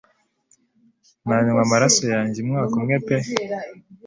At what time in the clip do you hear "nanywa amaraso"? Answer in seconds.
1.27-2.03